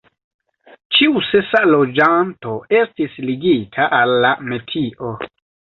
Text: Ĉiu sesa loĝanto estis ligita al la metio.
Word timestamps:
Ĉiu 0.95 1.21
sesa 1.27 1.61
loĝanto 1.73 2.57
estis 2.81 3.21
ligita 3.29 3.89
al 4.01 4.19
la 4.27 4.35
metio. 4.53 5.17